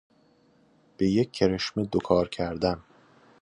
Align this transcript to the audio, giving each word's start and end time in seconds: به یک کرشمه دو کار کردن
به 0.97 1.09
یک 1.09 1.31
کرشمه 1.31 1.85
دو 1.85 1.99
کار 1.99 2.29
کردن 2.29 2.83